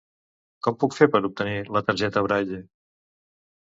Com 0.67 0.77
puc 0.85 0.95
fer 1.01 1.09
per 1.17 1.23
obtenir 1.31 1.63
la 1.79 1.87
targeta 1.93 2.29
Braille? 2.31 2.67